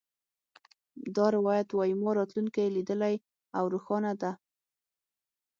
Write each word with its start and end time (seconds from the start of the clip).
دا 1.15 1.25
روایت 1.35 1.69
وایي 1.73 1.93
ما 2.01 2.11
راتلونکې 2.19 2.73
لیدلې 2.75 3.15
او 3.57 3.63
روښانه 3.73 4.11
ده 4.21 4.31